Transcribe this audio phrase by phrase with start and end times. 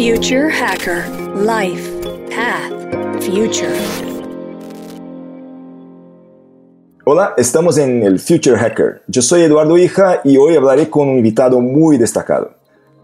[0.00, 1.04] Future Hacker
[1.36, 1.90] Life
[2.30, 2.72] Path
[3.22, 3.76] Future.
[7.04, 9.02] Hola, estamos en el Future Hacker.
[9.08, 12.54] Yo soy Eduardo Hija y hoy hablaré con un invitado muy destacado.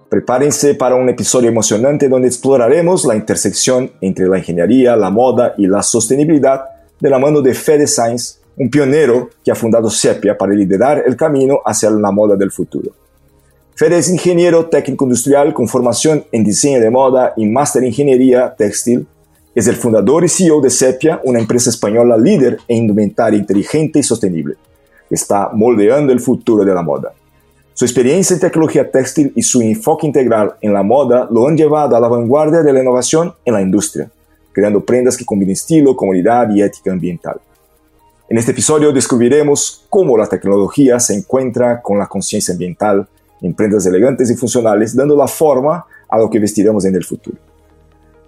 [0.08, 5.66] Prepárense para un episodio emocionante donde exploraremos la intersección entre la ingeniería, la moda y
[5.66, 6.64] la sostenibilidad
[6.98, 11.14] de la mano de Fede Sainz, un pionero que ha fundado Sepia para liderar el
[11.14, 12.90] camino hacia la moda del futuro.
[13.78, 19.06] Es ingeniero técnico industrial con formación en diseño de moda y máster en ingeniería textil.
[19.54, 24.02] Es el fundador y CEO de Sepia, una empresa española líder en indumentaria inteligente y
[24.02, 24.54] sostenible,
[25.10, 27.12] está moldeando el futuro de la moda.
[27.74, 31.94] Su experiencia en tecnología textil y su enfoque integral en la moda lo han llevado
[31.94, 34.10] a la vanguardia de la innovación en la industria,
[34.52, 37.38] creando prendas que combinen estilo, comodidad y ética ambiental.
[38.30, 43.06] En este episodio descubriremos cómo la tecnología se encuentra con la conciencia ambiental
[43.42, 47.36] en prendas elegantes y funcionales, dando la forma a lo que vestiremos en el futuro.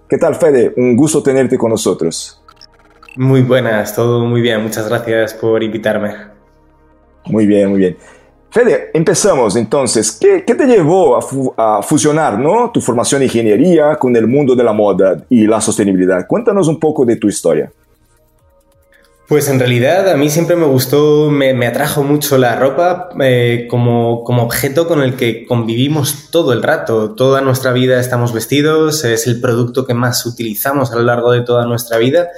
[0.09, 0.73] ¿Qué tal, Fede?
[0.77, 2.43] Un gusto tenerte con nosotros.
[3.17, 4.63] Muy buenas, todo muy bien.
[4.63, 6.15] Muchas gracias por invitarme.
[7.27, 7.97] Muy bien, muy bien.
[8.51, 10.13] Fede, empezamos entonces.
[10.13, 12.71] ¿Qué, qué te llevó a, a, fusionar ¿no?
[12.71, 16.27] tu formación de ingeniería con el mundo de la moda y la sostenibilidad?
[16.27, 17.71] Cuéntanos un poco de tu historia.
[19.29, 24.25] Pues en realidad a mí siempre me gustó, me, atrajo mucho la ropa eh, como,
[24.25, 27.15] como, objeto con el que convivimos todo el rato.
[27.15, 31.43] Toda nuestra vida estamos vestidos, es el producto que más utilizamos a lo largo de
[31.43, 32.29] toda nuestra vida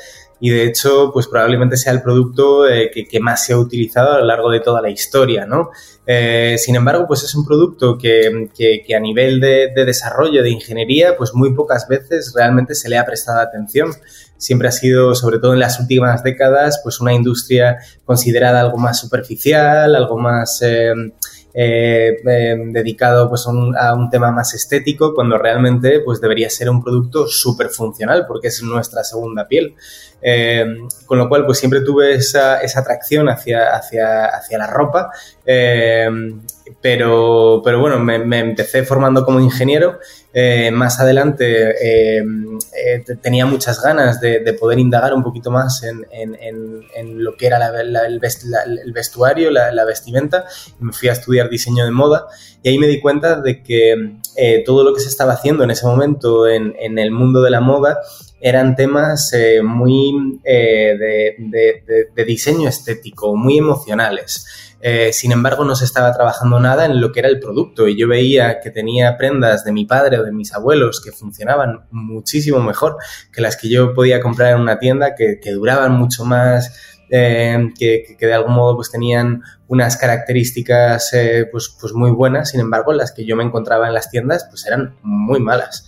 [0.41, 4.19] y de hecho pues probablemente sea el producto eh, que, más se ha utilizado a
[4.19, 5.71] lo largo de toda la historia, ¿no?
[6.07, 10.51] Eh, sin embargo, pues es un producto que, que, a nivel de, de, desarrollo de
[10.51, 13.91] ingeniería, pues muy pocas veces realmente se le ha prestado atención.
[14.37, 18.99] Siempre ha sido, sobre todo en las últimas décadas, pues una industria considerada algo más
[18.99, 20.63] superficial, algo más...
[21.53, 22.17] Eh,
[22.73, 27.71] dedicado pues, a, un, tema más estético, cuando realmente pues, debería ser un producto súper
[27.71, 29.75] funcional, porque es nuestra segunda piel.
[30.23, 30.65] Eh,
[31.07, 35.11] con lo cual, pues siempre tuve esa, esa atracción hacia, hacia, hacia la ropa,
[35.47, 36.09] eh,
[36.81, 39.99] pero, pero bueno, me, me, empecé formando como ingeniero.
[40.33, 42.23] Eh, más adelante eh,
[43.21, 47.37] tenía muchas ganas de, de, poder indagar un poquito más en, en, en, en lo
[47.37, 50.45] que era la, la, el, vest, la, el, vestuario, la, vestimenta.
[50.79, 52.27] Me fui a estudiar diseño de moda
[52.63, 55.71] y ahí me di cuenta de que eh, todo lo que se estaba haciendo en
[55.71, 57.99] ese momento en, el mundo de la moda
[58.41, 64.47] eran temas eh, muy eh, de, diseño estético, muy emocionales.
[64.83, 67.99] Eh, sin embargo, no se estaba trabajando nada en lo que era el producto y
[67.99, 72.61] yo veía que tenía prendas de mi padre o de mis abuelos que funcionaban muchísimo
[72.61, 72.97] mejor
[73.31, 76.75] que las que yo podía comprar en una tienda, que, duraban mucho más,
[77.11, 81.11] que, que, de algún modo pues tenían unas características
[81.53, 84.65] pues, pues muy buenas, sin embargo las que yo me encontraba en las tiendas pues
[84.65, 85.85] eran muy malas.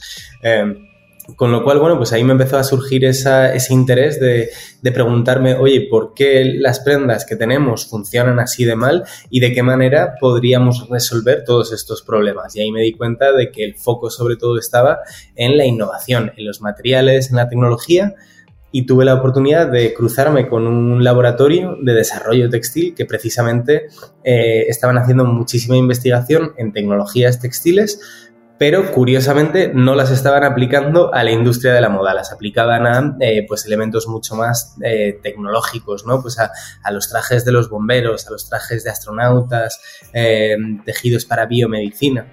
[1.36, 4.50] Con lo cual, bueno, pues ahí me empezó a surgir ese interés de,
[4.80, 9.52] de, preguntarme, oye, ¿por qué las prendas que tenemos funcionan así de mal y de
[9.52, 12.56] qué manera podríamos resolver todos estos problemas?
[12.56, 14.98] Y ahí me di cuenta de que el foco sobre todo estaba
[15.36, 18.14] en la innovación, en los materiales, en la tecnología
[18.72, 23.88] y tuve la oportunidad de cruzarme con un laboratorio de desarrollo textil que precisamente
[24.24, 28.00] eh, estaban haciendo muchísima investigación en tecnologías textiles
[28.62, 33.16] pero curiosamente no las estaban aplicando a la industria de la moda, las aplicaban a
[33.18, 36.22] eh, pues elementos mucho más eh, tecnológicos, ¿no?
[36.22, 36.52] Pues a,
[36.92, 39.80] los trajes de los bomberos, a los trajes de astronautas,
[40.12, 42.32] eh, tejidos para biomedicina.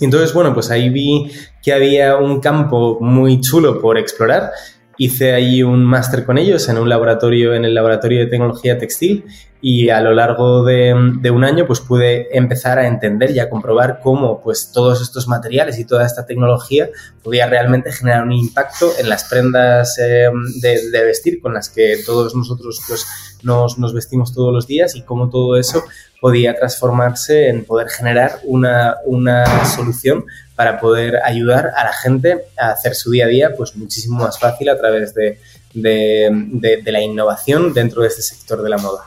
[0.00, 1.30] Y entonces, bueno, pues ahí vi
[1.62, 4.50] que había un campo muy chulo por explorar
[4.98, 9.24] hice ahí un máster con ellos en un laboratorio, en el laboratorio de tecnología textil
[9.66, 14.00] y a lo largo de, un año pues pude empezar a entender y a comprobar
[14.02, 16.90] cómo pues todos estos materiales y toda esta tecnología
[17.22, 20.28] podía realmente generar un impacto en las prendas eh,
[20.60, 23.06] de, de, vestir con las que todos nosotros pues
[23.42, 25.82] nos, nos vestimos todos los días y cómo todo eso
[26.20, 30.26] podía transformarse en poder generar una, una solución
[30.56, 34.38] para poder ayudar a la gente a hacer su día a día pues muchísimo más
[34.38, 35.38] fácil a través de,
[35.74, 39.02] de, la innovación dentro de este sector de la moda.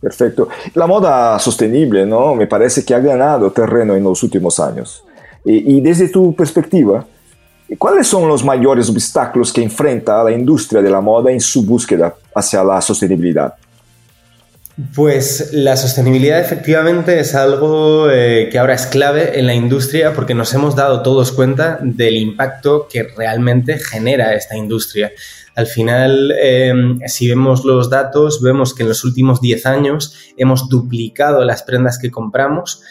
[0.00, 0.48] Perfecto.
[0.74, 2.34] La moda sostenible, ¿no?
[2.34, 5.02] Me parece que ha ganado terreno en los últimos años.
[5.44, 7.04] Y, y, desde tu perspectiva,
[7.78, 12.14] ¿cuáles son los mayores obstáculos que enfrenta la industria de la moda en su búsqueda
[12.34, 13.54] hacia la sostenibilidad?
[14.94, 20.34] Pues la sostenibilidad efectivamente es algo eh, que ahora es clave en la industria porque
[20.34, 25.12] nos hemos dado todos cuenta del impacto que realmente genera esta industria.
[25.54, 26.74] Al final, eh,
[27.06, 31.98] si vemos los datos, vemos que en los últimos 10 años hemos duplicado las prendas
[31.98, 32.82] que compramos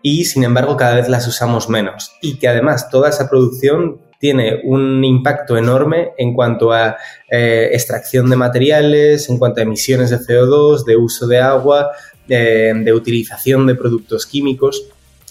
[0.00, 4.60] y sin embargo cada vez las usamos menos y que además toda esa producción tiene
[4.62, 6.96] un impacto enorme en cuanto a
[7.28, 11.90] eh, extracción de materiales, en cuanto a emisiones de CO2, de uso de agua,
[12.28, 14.86] de utilización de productos químicos.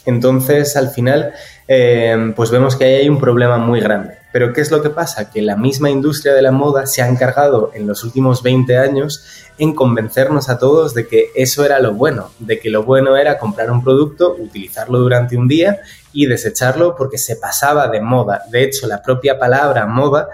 [0.06, 1.32] Entonces, al final,
[1.70, 4.16] eh, pues vemos que ahí hay un problema muy grande.
[4.32, 5.30] Pero ¿qué es lo que pasa?
[5.30, 9.26] Que la misma industria de la moda se ha encargado en los últimos 20 años
[9.58, 13.38] en convencernos a todos de que eso era lo bueno, de que lo bueno era
[13.38, 15.82] comprar un producto, utilizarlo durante un día
[16.14, 18.44] y desecharlo porque se pasaba de moda.
[18.50, 20.30] De hecho, la propia palabra moda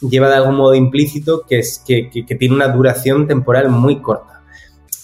[0.00, 4.32] lleva de algún modo implícito que, es, que tiene una duración temporal muy corta.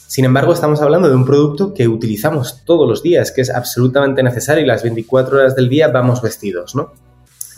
[0.08, 4.23] Sin embargo, estamos hablando de un producto que utilizamos todos los días, que es absolutamente
[4.23, 6.93] necesario y las 24 horas del día vamos vestidos, ¿no?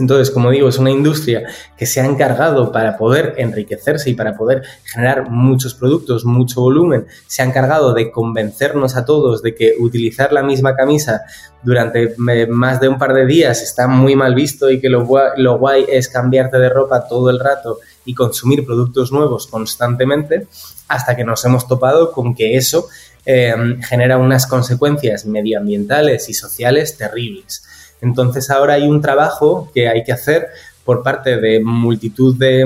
[0.01, 1.45] Entonces, como digo, es una industria
[1.77, 7.07] que se ha encargado para poder enriquecerse y para poder generar muchos productos, mucho volumen,
[7.27, 11.23] se ha encargado de convencernos a todos de que utilizar la misma camisa
[11.63, 15.05] durante eh, más de un par de días está muy mal visto y que lo
[15.05, 20.47] guay, es cambiarte de ropa todo el rato y consumir productos nuevos constantemente
[20.89, 22.89] hasta que nos hemos topado con que eso
[23.27, 27.63] eh, genera unas consecuencias medioambientales y sociales terribles.
[28.01, 30.49] Entonces ahora hay un trabajo que hay que hacer
[30.85, 32.63] por parte de multitud de,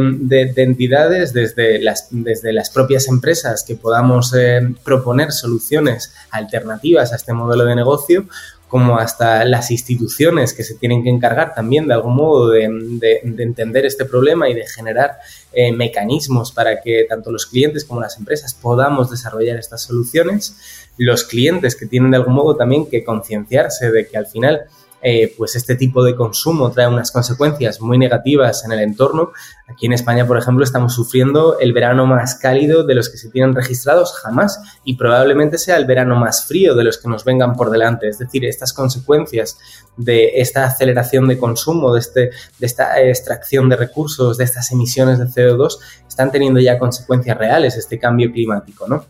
[0.56, 7.32] entidades, desde las, desde las, propias empresas, que podamos eh, proponer soluciones alternativas a este
[7.32, 8.26] modelo de negocio,
[8.74, 13.86] como hasta las instituciones que se tienen que encargar también de algún modo de, entender
[13.86, 15.18] este problema y de generar
[15.52, 20.56] eh, mecanismos para que tanto los clientes como las empresas podamos desarrollar estas soluciones.
[20.96, 24.62] Los clientes que tienen de algún modo también que concienciarse de que al final
[25.06, 29.32] eh, pues este tipo de consumo trae unas consecuencias muy negativas en el entorno.
[29.68, 33.28] Aquí en España, por ejemplo, estamos sufriendo el verano más cálido de los que se
[33.28, 37.54] tienen registrados jamás y probablemente sea el verano más frío de los que nos vengan
[37.54, 38.08] por delante.
[38.08, 39.58] Es decir, estas consecuencias
[39.98, 42.20] de esta aceleración de consumo, de, este,
[42.58, 47.76] de esta extracción de recursos, de estas emisiones de CO2, están teniendo ya consecuencias reales,
[47.76, 49.04] este cambio climático, ¿no?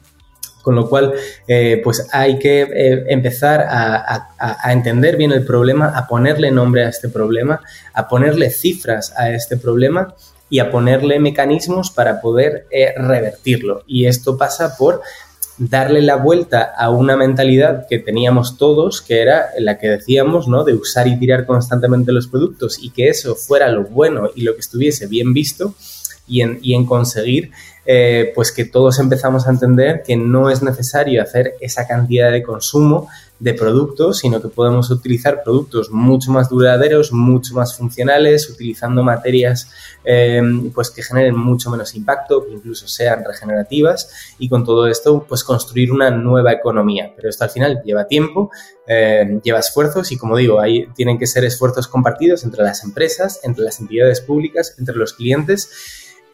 [0.64, 1.12] Con lo cual,
[1.46, 6.88] eh, pues hay que eh, empezar a, entender bien el problema, a ponerle nombre a
[6.88, 7.60] este problema,
[7.92, 10.14] a ponerle cifras a este problema
[10.48, 13.82] y a ponerle mecanismos para poder eh, revertirlo.
[13.86, 15.02] Y esto pasa por
[15.58, 20.64] darle la vuelta a una mentalidad que teníamos todos, que era la que decíamos, ¿no?
[20.64, 24.54] De usar y tirar constantemente los productos y que eso fuera lo bueno y lo
[24.54, 25.74] que estuviese bien visto
[26.26, 27.50] y en, y en conseguir
[27.86, 32.42] eh, pues que todos empezamos a entender que no es necesario hacer esa cantidad de
[32.42, 33.08] consumo
[33.38, 39.70] de productos, sino que podemos utilizar productos mucho más duraderos, mucho más funcionales, utilizando materias
[40.04, 40.40] eh,
[40.72, 45.44] pues que generen mucho menos impacto, que incluso sean regenerativas y con todo esto pues
[45.44, 47.12] construir una nueva economía.
[47.14, 48.50] Pero esto al final lleva tiempo,
[48.86, 53.40] eh, lleva esfuerzos y como digo, ahí tienen que ser esfuerzos compartidos entre las empresas,
[53.42, 55.68] entre las entidades públicas, entre los clientes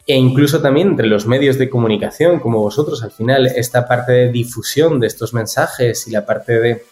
[0.07, 3.03] e incluso también entre los medios de comunicación como vosotros.
[3.03, 6.83] Al final, esta parte de difusión de estos mensajes y la parte de,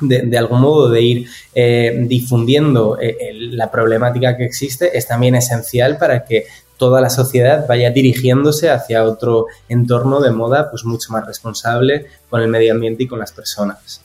[0.00, 5.98] de, algún modo de ir eh, difundiendo eh, la problemática que existe es también esencial
[5.98, 6.46] para que
[6.76, 12.40] toda la sociedad vaya dirigiéndose hacia otro entorno de moda pues mucho más responsable con
[12.40, 14.00] el medio ambiente y con las personas.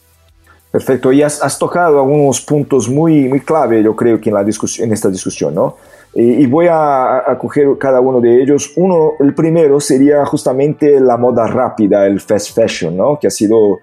[0.72, 4.88] Perfecto, y has, tocado algunos puntos muy, muy clave, yo creo que en, la discusión,
[4.88, 5.78] en esta discusión, ¿no?
[6.14, 8.74] Y, voy a, coger cada uno de ellos.
[8.76, 13.20] Uno, el primero sería justamente la moda rápida, el fast fashion, ¿no?
[13.20, 13.80] que ha sido,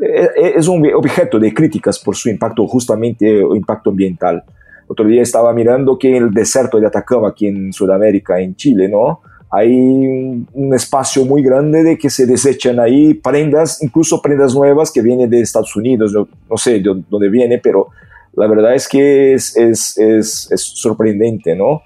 [0.00, 4.42] eh, eh, es un objeto de críticas por su impacto, justamente el impacto ambiental.
[4.88, 8.88] Otro día estaba mirando que en el desierto de Atacama, aquí en Sudamérica, en Chile,
[8.88, 9.20] ¿no?
[9.50, 9.70] hay
[10.52, 15.30] un espacio muy grande de que se desechan ahí prendas, incluso prendas nuevas que vienen
[15.30, 17.88] de Estados Unidos, no, no sé de dónde viene, pero
[18.34, 21.82] la verdad es que es, es, es, sorprendente, ¿no?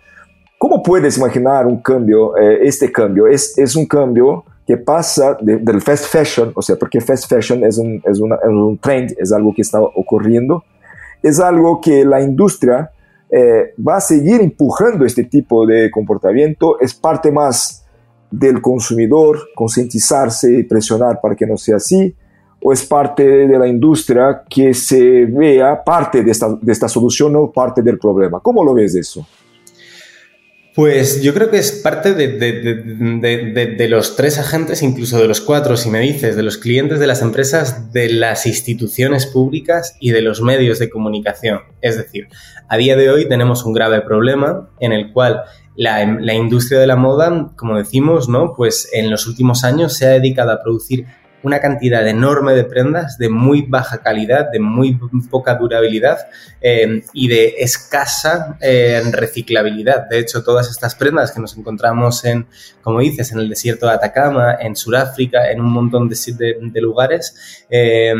[0.58, 3.26] ¿Cómo puedes imaginar un cambio, eh, este cambio?
[3.26, 8.00] Es, un cambio que pasa del fast fashion, o sea, porque fast fashion es un,
[8.20, 10.62] una, un trend, es algo que está ocurriendo,
[11.22, 12.90] es algo que la industria
[13.30, 17.82] eh, va a seguir empujando este tipo de comportamiento, es parte más
[18.30, 22.14] del consumidor, concientizarse y presionar para que no sea así,
[22.62, 27.34] o es parte de la industria que se vea parte de esta, de esta solución
[27.36, 28.40] o parte del problema?
[28.40, 29.26] ¿Cómo lo ves eso?
[30.74, 35.90] Pues yo creo que es parte de, los tres agentes, incluso de los cuatro, si
[35.90, 40.40] me dices, de los clientes de las empresas, de las instituciones públicas y de los
[40.40, 41.60] medios de comunicación.
[41.82, 42.28] Es decir,
[42.68, 45.42] a día de hoy tenemos un grave problema en el cual
[45.76, 48.54] la, la industria de la moda, como decimos, ¿no?
[48.56, 51.04] Pues en los últimos años se ha dedicado a producir
[51.42, 54.98] una cantidad enorme de prendas de muy baja calidad, de muy
[55.30, 56.18] poca durabilidad
[56.60, 60.08] eh, y de escasa eh, reciclabilidad.
[60.08, 62.46] De hecho, todas estas prendas que nos encontramos en,
[62.82, 68.14] como dices, en el desierto de Atacama, en Sudáfrica, en un montón de, lugares, eh,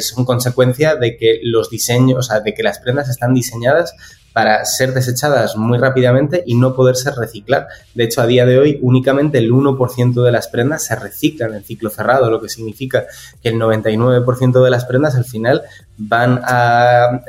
[0.00, 3.94] son consecuencia de que los diseños, o sea, de que las prendas están diseñadas
[4.34, 7.68] para ser desechadas muy rápidamente y no poderse reciclar.
[7.94, 11.62] De hecho, a día de hoy únicamente el 1% de las prendas se reciclan en
[11.62, 13.04] ciclo cerrado, lo que significa
[13.40, 15.62] que el 99% de las prendas al final
[15.96, 17.20] van a,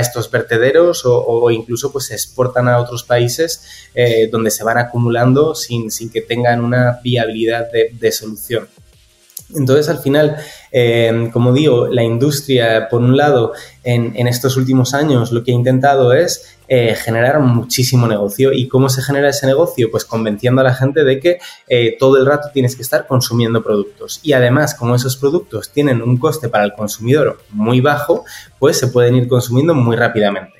[0.00, 5.54] estos vertederos o, incluso pues se exportan a otros países eh, donde se van acumulando
[5.54, 8.66] sin, que tengan una viabilidad de solución.
[9.54, 10.36] Entonces, al final,
[10.72, 13.52] eh, como digo, la industria, por un lado,
[13.82, 18.52] en, estos últimos años lo que ha intentado es eh, generar muchísimo negocio.
[18.52, 19.90] ¿Y cómo se genera ese negocio?
[19.90, 23.62] Pues convenciendo a la gente de que eh, todo el rato tienes que estar consumiendo
[23.62, 24.20] productos.
[24.22, 28.24] Y además, como esos productos tienen un coste para el consumidor muy bajo,
[28.58, 30.57] pues se pueden ir consumiendo muy rápidamente.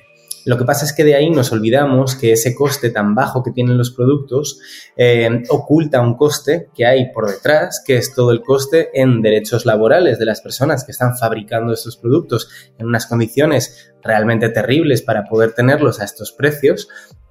[0.49, 3.51] Lo que pasa es que de ahí nos olvidamos que ese coste tan bajo que
[3.51, 4.59] tienen los productos
[4.97, 9.67] eh, oculta un coste que hay por detrás, que es todo el coste en derechos
[9.67, 15.25] laborales de las personas que están fabricando estos productos en unas condiciones realmente terribles para
[15.25, 16.87] poder tenerlos a estos precios.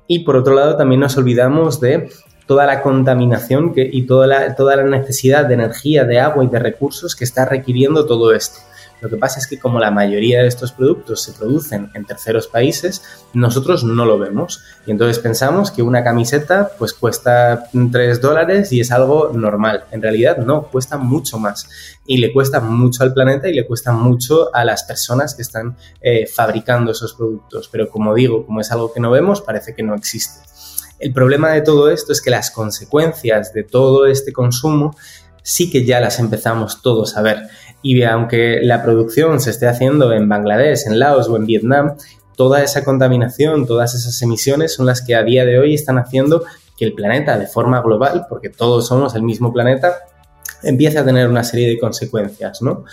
[0.06, 2.10] Y por otro lado, también nos olvidamos de
[2.46, 7.24] toda la contaminación y toda la necesidad de energía, de agua y de recursos que
[7.24, 8.60] está requiriendo todo esto.
[9.00, 12.48] Lo que pasa es que como la mayoría de estos productos se producen en terceros
[12.48, 13.02] países,
[13.32, 14.62] nosotros no lo vemos.
[14.86, 19.84] Y entonces pensamos que una camiseta pues cuesta 3 dólares y es algo normal.
[19.90, 21.68] En realidad no, cuesta mucho más.
[22.06, 25.76] Y le cuesta mucho al planeta y le cuesta mucho a las personas que están
[26.00, 27.68] eh, fabricando esos productos.
[27.68, 30.40] Pero como digo, como es algo que no vemos, parece que no existe.
[30.98, 34.96] El problema de todo esto es que las consecuencias de todo este consumo
[35.42, 37.48] sí que ya las empezamos todos a ver.
[37.82, 41.96] Y aunque la producción se esté haciendo en Bangladesh, en Laos o en Vietnam,
[42.36, 46.44] toda esa contaminación, todas esas emisiones son las que a día de hoy están haciendo
[46.76, 49.96] que el planeta de forma global, porque todos somos el mismo planeta,
[50.62, 52.84] empiece a tener una serie de consecuencias, ¿no?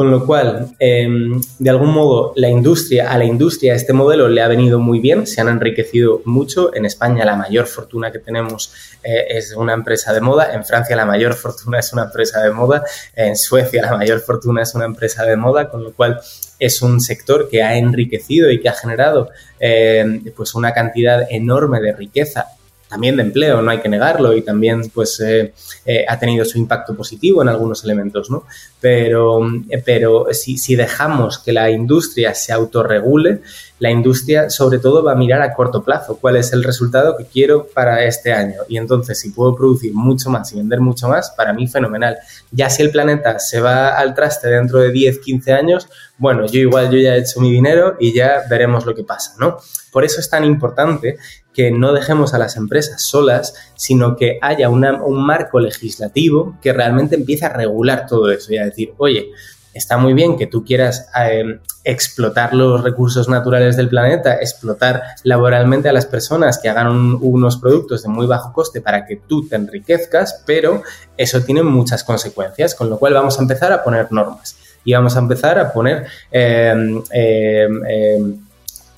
[0.00, 4.40] Con lo cual, em, de algún modo, la industria, a la industria este modelo le
[4.40, 6.74] ha venido muy bien, se han enriquecido mucho.
[6.74, 10.96] En España la mayor fortuna que tenemos eh, es una empresa de moda, en Francia
[10.96, 12.82] la mayor fortuna es una empresa de moda,
[13.14, 16.18] en Suecia la mayor fortuna es una empresa de moda, con lo cual
[16.58, 19.28] es un sector que ha enriquecido y que ha generado
[19.58, 22.46] eh, pues una cantidad enorme de riqueza
[22.90, 25.54] también de empleo, no hay que negarlo, y también pues eh,
[25.86, 28.44] eh, ha tenido su impacto positivo en algunos elementos, ¿no?
[28.80, 33.42] Pero, eh, pero si, dejamos que la industria se autorregule,
[33.78, 37.26] la industria sobre todo va a mirar a corto plazo cuál es el resultado que
[37.26, 38.62] quiero para este año.
[38.68, 42.18] Y entonces, si puedo producir mucho más y vender mucho más, para mí fenomenal.
[42.50, 46.60] Ya si el planeta se va al traste dentro de 10, 15 años, bueno, yo
[46.60, 49.58] igual yo ya he hecho mi dinero y ya veremos lo que pasa, ¿no?
[49.90, 51.16] Por eso es tan importante
[51.60, 57.16] que no dejemos a las empresas solas, sino que haya un marco legislativo que realmente
[57.16, 59.28] empiece a regular todo eso y a decir, oye,
[59.74, 65.90] está muy bien que tú quieras eh, explotar los recursos naturales del planeta, explotar laboralmente
[65.90, 69.56] a las personas que hagan unos productos de muy bajo coste para que tú te
[69.56, 70.82] enriquezcas, pero
[71.18, 75.14] eso tiene muchas consecuencias, con lo cual vamos a empezar a poner normas y vamos
[75.14, 76.06] a empezar a poner...
[76.32, 77.68] Eh, eh,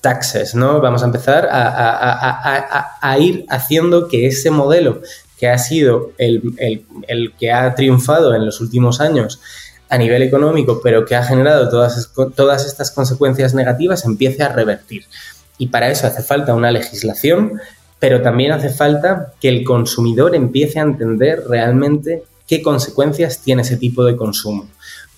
[0.03, 0.81] taxes, ¿no?
[0.81, 5.01] Vamos a empezar a, ir haciendo que ese modelo
[5.39, 9.41] que ha sido el, que ha triunfado en los últimos años
[9.89, 15.05] a nivel económico, pero que ha generado todas, todas estas consecuencias negativas, empiece a revertir.
[15.57, 17.61] Y para eso hace falta una legislación,
[17.99, 23.77] pero también hace falta que el consumidor empiece a entender realmente qué consecuencias tiene ese
[23.77, 24.67] tipo de consumo.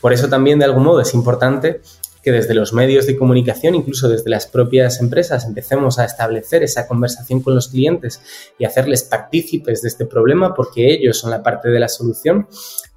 [0.01, 1.81] Por eso también, de algún modo, es importante
[2.25, 6.89] que desde los medios de comunicación, incluso desde las propias empresas, empecemos a establecer esa
[6.89, 8.21] conversación con los clientes
[8.59, 12.49] y hacerles partícipes de este problema porque ellos son la parte de la solución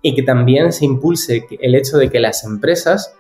[0.02, 3.14] y que también se impulse el hecho de que las empresas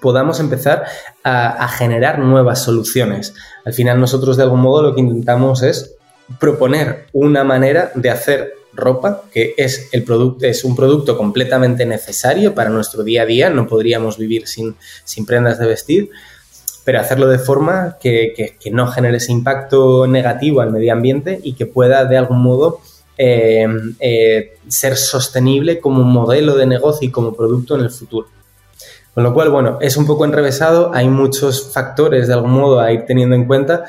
[0.00, 0.84] podamos empezar
[1.24, 3.34] a, a generar nuevas soluciones.
[3.64, 5.96] Al final nosotros de algún modo lo que intentamos es
[6.38, 12.54] proponer una manera de hacer ropa, que es, el producto, es un producto completamente necesario
[12.54, 16.10] para nuestro día a día, no podríamos vivir sin, sin prendas de vestir,
[16.84, 21.66] pero hacerlo de forma que, no genere ese impacto negativo al medio ambiente y que
[21.66, 22.80] pueda de algún modo
[23.16, 23.66] eh,
[24.00, 28.28] eh, ser sostenible como modelo de negocio y como producto en el futuro.
[29.14, 32.92] Con lo cual, bueno, es un poco enrevesado, hay muchos factores de algún modo a
[32.92, 33.84] ir teniendo en cuenta,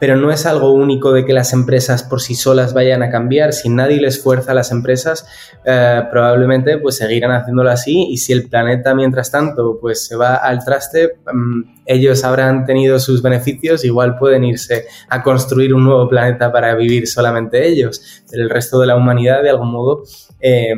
[0.00, 3.52] pero no es algo único de que las empresas por sí solas vayan a cambiar.
[3.52, 5.26] Si nadie les fuerza a las empresas,
[5.64, 8.06] eh, probablemente pues seguirán haciéndolo así.
[8.10, 12.98] Y si el planeta mientras tanto pues se va al traste, mm, ellos habrán tenido
[12.98, 18.42] sus beneficios, igual pueden irse a construir un nuevo planeta para vivir solamente ellos, pero
[18.42, 20.02] el resto de la humanidad de algún modo...
[20.40, 20.74] Eh,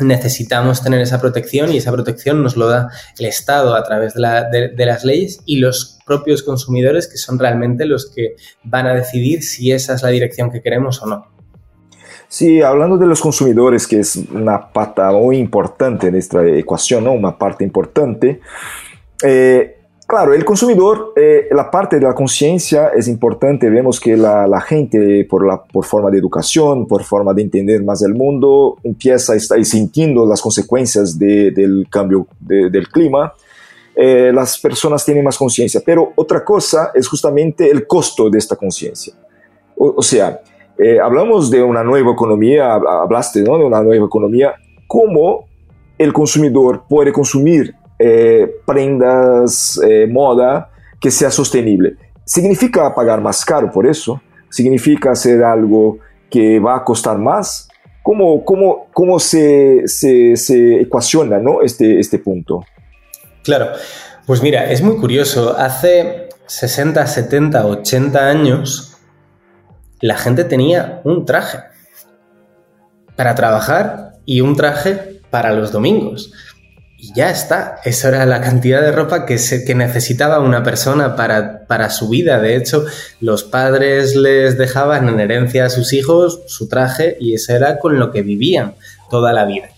[0.00, 4.86] necesitamos tener esa protección y esa protección nos lo da el Estado a través de,
[4.86, 9.72] las leyes y los propios consumidores que son realmente los que van a decidir si
[9.72, 11.26] esa es la dirección que queremos o no.
[12.28, 17.12] Sí, hablando de los consumidores, que es una pata muy importante en esta ecuación, ¿no?
[17.12, 18.40] una parte importante,
[19.22, 19.75] eh,
[20.06, 23.68] Claro, el consumidor, eh, la parte de la conciencia es importante.
[23.68, 28.02] Vemos que la, gente, por, la, por forma de educación, por forma de entender más
[28.02, 33.32] el mundo, empieza a estar sintiendo las consecuencias de, del cambio de, del clima.
[33.96, 35.82] Eh, las personas tienen más conciencia.
[35.84, 39.12] Pero otra cosa es justamente el costo de esta conciencia.
[39.76, 40.40] O, o, sea,
[40.78, 43.58] eh, hablamos de una nueva economía, hablaste ¿no?
[43.58, 44.54] de una nueva economía,
[44.86, 45.48] cómo
[45.98, 51.96] el consumidor puede consumir eh, prendas, eh, moda que sea sostenible.
[52.24, 54.20] ¿Significa pagar más caro por eso?
[54.50, 55.98] ¿Significa hacer algo
[56.30, 57.68] que va a costar más?
[58.02, 61.62] ¿Cómo, cómo, cómo se, se, se ecuaciona ¿no?
[61.62, 62.64] este, este punto?
[63.42, 63.68] Claro,
[64.26, 65.56] pues mira, es muy curioso.
[65.56, 68.98] Hace 60, 70, 80 años,
[70.00, 71.58] la gente tenía un traje
[73.16, 76.32] para trabajar y un traje para los domingos
[77.14, 77.80] ya está.
[77.84, 82.08] Esa era la cantidad de ropa que, se, que necesitaba una persona para, para, su
[82.08, 82.40] vida.
[82.40, 82.84] De hecho,
[83.20, 87.98] los padres les dejaban en herencia a sus hijos su traje y eso era con
[87.98, 88.74] lo que vivían
[89.10, 89.68] toda la vida.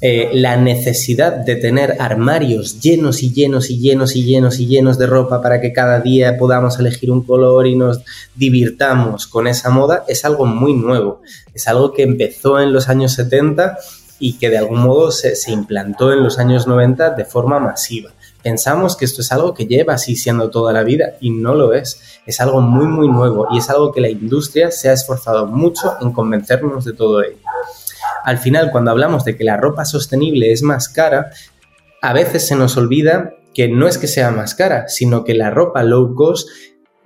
[0.00, 4.96] Eh, la necesidad de tener armarios llenos y llenos y llenos y llenos y llenos
[4.96, 8.02] de ropa para que cada día podamos elegir un color y nos
[8.36, 11.20] divirtamos con esa moda es algo muy nuevo.
[11.52, 13.76] Es algo que empezó en los años 70
[14.18, 18.10] y que de algún modo se, implantó en los años 90 de forma masiva.
[18.42, 21.72] Pensamos que esto es algo que lleva así siendo toda la vida y no lo
[21.72, 22.20] es.
[22.26, 25.96] Es algo muy, muy nuevo y es algo que la industria se ha esforzado mucho
[26.00, 27.38] en convencernos de todo ello.
[28.24, 31.30] Al final, cuando hablamos de que la ropa sostenible es más cara,
[32.02, 35.50] a veces se nos olvida que no es que sea más cara, sino que la
[35.50, 36.48] ropa low cost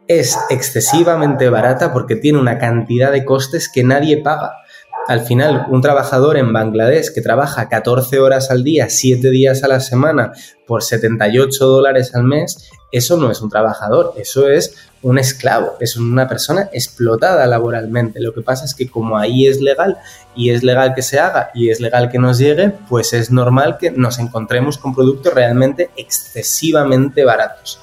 [0.08, 4.61] es excesivamente barata porque tiene una cantidad de costes que nadie paga
[5.08, 9.68] al final, un trabajador en Bangladesh que trabaja 14 horas al día, 7 días a
[9.68, 10.32] la semana,
[10.66, 15.96] por 78 dólares al mes, eso no es un trabajador, eso es un esclavo, es
[15.96, 18.20] una persona explotada laboralmente.
[18.20, 19.98] Lo que pasa es que como ahí es legal
[20.36, 23.78] y es legal que se haga y es legal que nos llegue, pues es normal
[23.78, 27.80] que nos encontremos con productos realmente excesivamente baratos.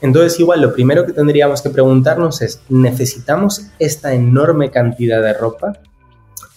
[0.00, 5.78] Entonces, igual, lo primero que tendríamos que preguntarnos es, ¿necesitamos esta enorme cantidad de ropa?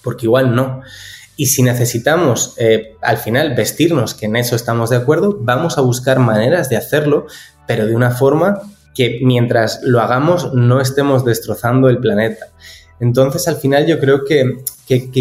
[0.03, 0.81] Porque igual no.
[1.35, 5.81] Y si necesitamos eh, al final vestirnos, que en eso estamos de acuerdo, vamos a
[5.81, 7.27] buscar maneras de hacerlo,
[7.65, 8.59] pero de una forma
[8.93, 12.47] que mientras lo hagamos no estemos destrozando el planeta.
[12.99, 14.63] Entonces, al final yo creo que,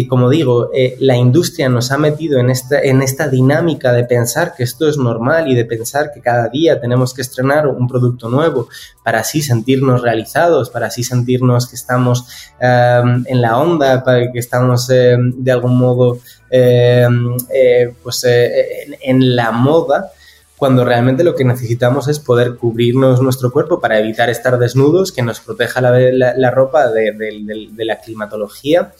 [0.07, 4.53] como digo, eh, la industria nos ha metido en esta, en esta dinámica de pensar
[4.55, 8.27] que esto es normal y de pensar que cada día tenemos que estrenar un producto
[8.27, 8.67] nuevo
[9.03, 12.25] para así sentirnos realizados, para así sentirnos que estamos
[12.59, 18.97] em, en la onda, para que estamos em, de algún modo em, eh, pues, eh,
[19.01, 20.11] en la moda
[20.59, 25.21] cuando realmente lo que necesitamos es poder cubrirnos nuestro cuerpo para evitar estar desnudos, que
[25.21, 28.91] nos proteja la, ropa de, la climatología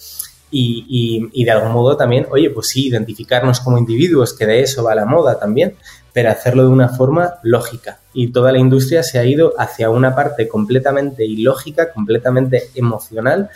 [0.50, 4.96] y, de algún modo también, oye, pues sí, identificarnos como individuos, que de eso va
[4.96, 5.76] la moda también,
[6.14, 8.00] pero hacerlo de una forma lógica.
[8.14, 13.50] Y toda la industria se ha ido hacia una parte completamente ilógica, completamente emocional,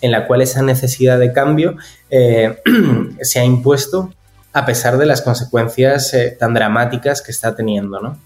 [0.00, 1.76] en la cual esa necesidad de cambio
[2.10, 2.58] eh,
[3.22, 4.12] se ha impuesto
[4.54, 8.18] a pesar de las consecuencias eh, tan dramáticas que está teniendo, ¿no?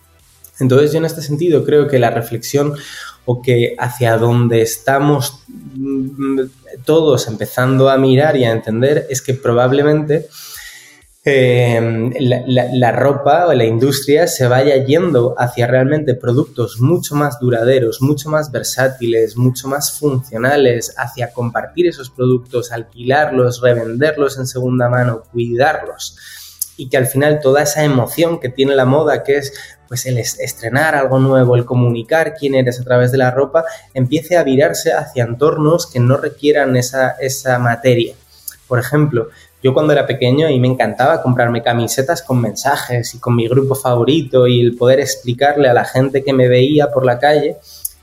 [0.61, 2.75] Entonces yo en este sentido creo que la reflexión
[3.25, 6.41] o que hacia donde estamos mm,
[6.85, 10.29] todos empezando a mirar y a entender es que probablemente
[11.31, 18.01] eh, la, ropa o la industria se vaya yendo hacia realmente productos mucho más duraderos,
[18.01, 25.23] mucho más versátiles, mucho más funcionales, hacia compartir esos productos, alquilarlos, revenderlos en segunda mano,
[25.31, 26.17] cuidarlos.
[26.77, 29.53] Y que al final toda esa emoción que tiene la moda, que es
[29.89, 33.65] pues el estrenar algo nuevo, el comunicar quién eres a través de la ropa,
[33.95, 38.15] empiece a virarse hacia entornos que no requieran esa, esa materia.
[38.69, 39.31] Por ejemplo,
[39.63, 43.75] yo cuando era pequeño y me encantaba comprarme camisetas con mensajes y con mi grupo
[43.75, 47.57] favorito y el poder explicarle a la gente que me veía por la calle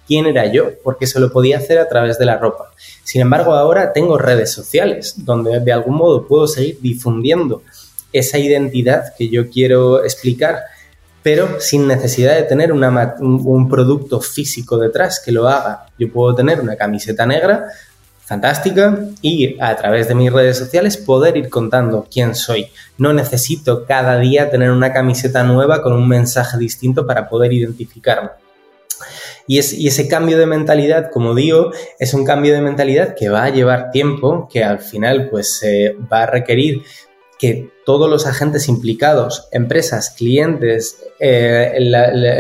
[0.07, 2.71] quién era yo, porque se lo podía hacer a través de la ropa.
[3.03, 7.63] Sin embargo, ahora tengo redes sociales donde de algún modo puedo seguir difundiendo
[8.11, 10.59] esa identidad que yo quiero explicar,
[11.23, 15.87] pero sin necesidad de tener un producto físico detrás que lo haga.
[15.97, 17.65] Yo puedo tener una camiseta negra
[18.25, 22.67] fantástica y a través de mis redes sociales poder ir contando quién soy.
[22.97, 28.31] No necesito cada día tener una camiseta nueva con un mensaje distinto para poder identificarme.
[29.47, 33.49] Y, ese cambio de mentalidad, como digo, es un cambio de mentalidad que va a
[33.51, 35.61] llevar tiempo, que al final pues
[36.11, 36.81] va a requerir
[37.37, 41.77] que todos los agentes implicados, empresas, clientes, eh,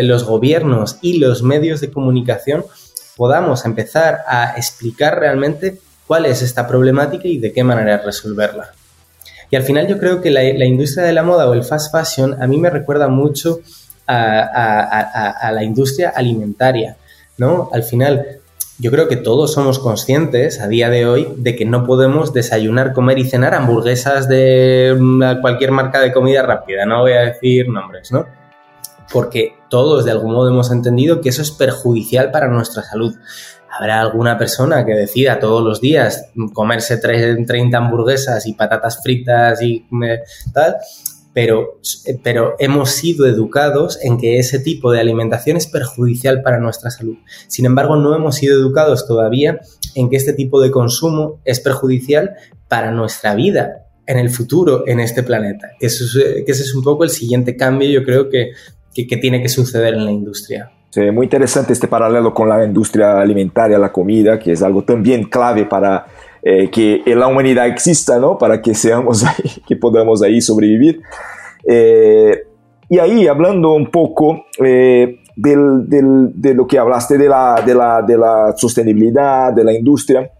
[0.01, 2.65] los gobiernos y los medios de comunicación
[3.15, 8.71] podamos empezar a explicar realmente cuál es esta problemática y de qué manera resolverla.
[9.49, 12.41] Y al final yo creo que la, industria de la moda o el fast fashion
[12.41, 13.59] a mí me recuerda mucho
[14.07, 16.97] a, la industria alimentaria,
[17.37, 17.69] ¿no?
[17.71, 18.39] Al final
[18.77, 22.93] yo creo que todos somos conscientes a día de hoy de que no podemos desayunar,
[22.93, 27.69] comer y cenar hamburguesas de mm, cualquier marca de comida rápida, no voy a decir
[27.69, 28.25] nombres, ¿no?
[29.11, 33.15] Porque todos de algún modo hemos entendido que eso es perjudicial para nuestra salud.
[33.69, 39.85] Habrá alguna persona que decida todos los días comerse 30 hamburguesas y patatas fritas y
[40.03, 40.21] eh,
[40.53, 40.77] tal,
[41.33, 41.81] pero,
[42.23, 47.17] pero hemos sido educados en que ese tipo de alimentación es perjudicial para nuestra salud.
[47.47, 49.59] Sin embargo, no hemos sido educados todavía
[49.95, 52.35] en que este tipo de consumo es perjudicial
[52.69, 55.71] para nuestra vida en el futuro en este planeta.
[55.81, 56.05] Eso
[56.45, 58.51] que ese es un poco el siguiente cambio, yo creo que
[59.03, 60.71] que, tiene que suceder en la industria.
[60.89, 65.25] Sí, muy interesante este paralelo con la industria alimentaria, la comida, que es algo también
[65.25, 66.05] clave para
[66.41, 68.37] eh, que la humanidad exista, ¿no?
[68.37, 71.01] Para que seamos ahí, que podamos ahí sobrevivir.
[71.67, 72.43] Eh,
[72.89, 77.75] y ahí, hablando un poco eh, del, del, de lo que hablaste de la, de,
[77.75, 80.31] la, de la sostenibilidad, de la industria,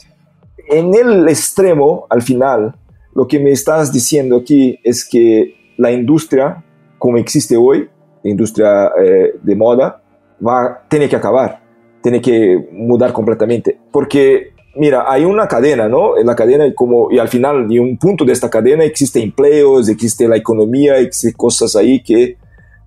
[0.70, 2.76] en el extremo, al final,
[3.14, 6.64] lo que me estás diciendo aquí es que la industria,
[6.98, 7.90] como existe hoy,
[8.30, 10.02] industria eh, de moda
[10.46, 11.62] va, tiene que acabar,
[12.02, 13.78] tiene que mudar completamente.
[13.92, 15.86] Porque, mira, hay una cadena.
[15.86, 19.88] En la cadena, como, y al final, y un punto de esta cadena existe empleos,
[19.90, 22.38] existe la economía, existe cosas ahí que,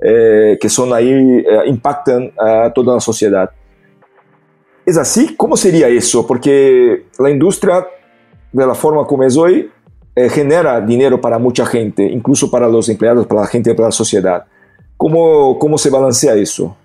[0.00, 3.50] eh, que son ahí, eh, impactan a toda la sociedad.
[4.84, 5.36] ¿Es así?
[5.36, 6.26] ¿Cómo sería eso?
[6.26, 7.86] Porque la industria,
[8.52, 9.70] de la forma como es hoy,
[10.30, 14.46] genera dinero para mucha gente, incluso para los empleados, para la gente, para la sociedad.
[14.98, 16.76] ¿Cómo, cómo se balancea eso?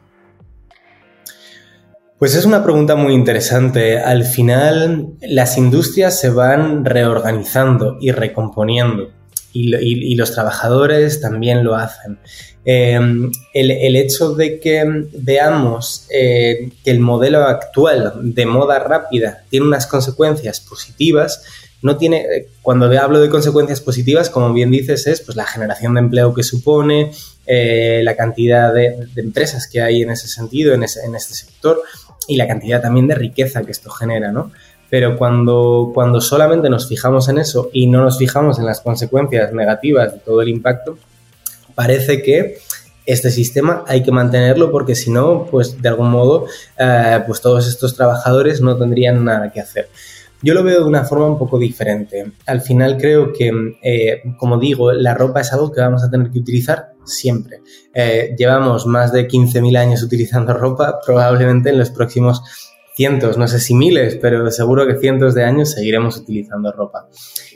[2.20, 4.00] Pues es una pregunta muy interesante.
[4.00, 9.10] Al final, las industrias se van reorganizando y recomponiendo.
[9.52, 12.20] Y, los trabajadores también lo hacen.
[12.66, 19.66] Em, el, hecho de que veamos eh, que el modelo actual de moda rápida tiene
[19.66, 21.44] unas consecuencias positivas,
[21.84, 25.94] no tiene, eh, cuando hablo de consecuencias positivas, como bien dices, es pues, la generación
[25.96, 27.12] de empleo que supone,
[27.46, 31.82] eh, la cantidad de, empresas que hay en ese sentido, en, ese, en este sector,
[32.28, 34.52] y la cantidad también de riqueza que esto genera, ¿no?
[34.90, 39.52] Pero cuando, cuando solamente nos fijamos en eso y no nos fijamos en las consecuencias
[39.52, 40.98] negativas de todo el impacto,
[41.76, 42.60] parece que
[43.06, 46.46] este sistema hay que mantenerlo porque si no, pues de algún modo,
[46.78, 49.90] eh, pues todos estos trabajadores no tendrían nada que hacer.
[50.44, 52.34] Yo lo veo de una forma un poco diferente.
[52.46, 53.50] Al final creo que,
[53.82, 57.62] eh, como digo, la ropa es algo que vamos a tener que utilizar siempre.
[57.94, 62.42] Eh, llevamos más de 15.000 años utilizando ropa, probablemente en los próximos
[62.94, 67.08] cientos, no sé si miles, pero seguro que cientos de años seguiremos utilizando ropa.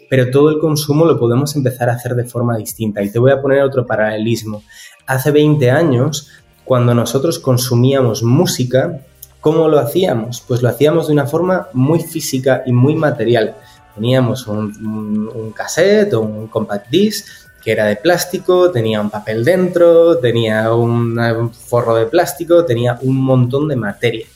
[0.10, 3.04] Pero todo el consumo lo podemos empezar a hacer de forma distinta.
[3.04, 4.63] Y te voy a poner otro paralelismo.
[5.06, 6.30] Hace 20 años,
[6.63, 9.02] cuando nosotros consumíamos música,
[9.41, 10.43] ¿Cómo lo hacíamos?
[10.47, 13.56] Pues lo hacíamos de una forma muy física y muy material.
[13.95, 17.28] Teníamos un, cassette o un compact disc
[17.63, 23.17] que era de plástico, tenía un papel dentro, tenía un forro de plástico, tenía un
[23.17, 24.28] montón de materia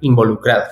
[0.00, 0.68] involucrada.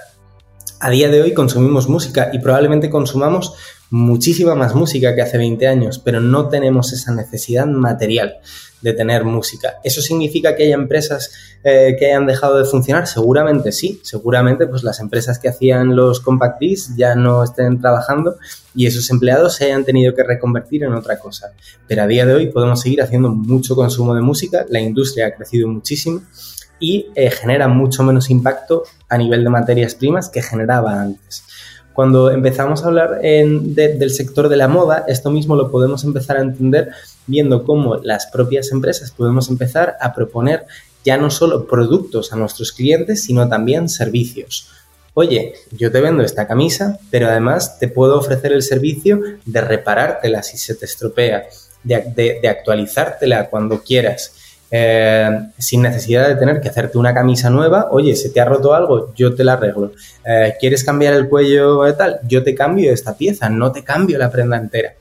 [0.81, 3.55] A día de hoy consumimos música y probablemente consumamos
[3.91, 8.37] muchísima más música que hace 20 años, pero no tenemos esa necesidad material
[8.83, 9.77] de tener música.
[9.83, 11.33] ¿Eso significa que haya empresas
[11.65, 13.07] eh, que hayan dejado de funcionar?
[13.07, 18.37] Seguramente sí, seguramente pues las empresas que hacían los compact discs ya no estén trabajando
[18.75, 21.53] y esos empleados se hayan tenido que reconvertir en otra cosa.
[21.89, 25.35] Pero a día de hoy podemos seguir haciendo mucho consumo de música, la industria ha
[25.35, 26.23] crecido muchísimo
[26.79, 31.46] y eh, genera mucho menos impacto a nivel de materias primas que generaba antes.
[31.97, 36.43] Cuando empezamos a hablar del sector de la moda, esto mismo lo podemos empezar a
[36.43, 36.91] entender
[37.27, 40.67] viendo cómo las propias empresas podemos empezar a proponer
[41.07, 44.69] ya no solo productos a nuestros clientes, sino también servicios.
[45.15, 50.43] Oye, yo te vendo esta camisa, pero además te puedo ofrecer el servicio de reparártela
[50.43, 51.47] si se te estropea,
[51.83, 54.35] de, actualizártela cuando quieras.
[54.71, 58.75] Eh, sin necesidad de tener que hacerte una camisa nueva, oye, se te ha roto
[58.75, 59.93] algo, yo te la arreglo.
[60.25, 62.21] Eh, ¿Quieres cambiar el cuello de tal?
[62.27, 64.95] Yo te cambio esta pieza, no te cambio la prenda entera.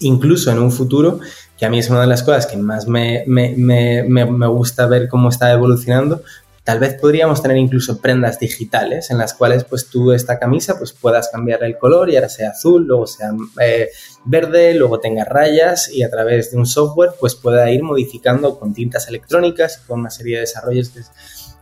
[0.00, 1.20] Incluso en un futuro,
[1.58, 5.28] que a mí es una de las cosas que más me, me gusta ver cómo
[5.28, 6.22] está evolucionando,
[6.64, 10.92] Tal vez podríamos tener incluso prendas digitales en las cuales pues tú esta camisa pues
[10.92, 13.90] puedas cambiar el color y ahora sea azul, luego sea eh,
[14.24, 18.72] verde, luego tenga rayas y a través de un software pues pueda ir modificando con
[18.72, 20.90] tintas electrónicas con una serie de desarrollos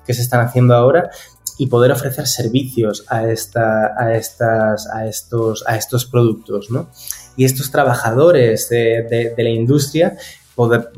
[0.06, 1.10] que, se están haciendo ahora
[1.58, 3.32] y poder ofrecer servicios a, a,
[4.14, 6.88] estas, a, estos, a estos productos, ¿no?
[7.36, 10.16] Y estos trabajadores de, de la industria
[10.54, 10.90] poder,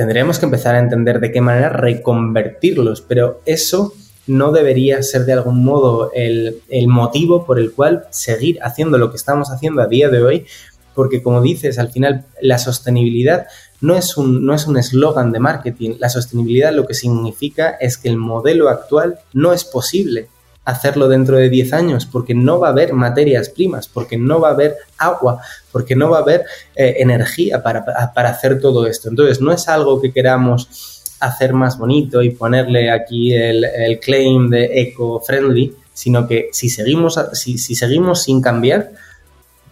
[0.00, 3.92] tendríamos que empezar a entender de qué manera reconvertirlos, pero eso
[4.26, 9.18] no debería ser de algún modo el, motivo por el cual seguir haciendo lo que
[9.18, 10.46] estamos haciendo a día de hoy,
[10.94, 13.48] porque como dices, al final la sostenibilidad
[13.82, 17.98] no es un no es un eslogan de marketing, la sostenibilidad lo que significa es
[17.98, 20.28] que el modelo actual no es posible
[20.70, 24.48] hacerlo dentro de 10 años, porque no va a haber materias primas, porque no va
[24.48, 25.40] a haber agua,
[25.72, 27.80] porque no va a haber eh, energía para,
[28.28, 29.08] hacer todo esto.
[29.08, 34.80] Entonces, no es algo que queramos hacer más bonito y ponerle aquí el, claim de
[34.80, 38.92] eco-friendly, sino que si seguimos, si, si seguimos sin cambiar,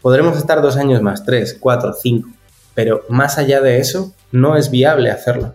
[0.02, 2.28] podremos estar dos años más, tres, cuatro, cinco,
[2.74, 5.54] pero más allá de eso, no es viable hacerlo.